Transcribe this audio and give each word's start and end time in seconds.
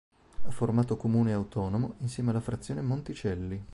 Ha 0.45 0.49
formato 0.49 0.97
comune 0.97 1.31
autonomo 1.31 1.93
insieme 1.99 2.31
alla 2.31 2.39
frazione 2.41 2.81
Monticelli. 2.81 3.63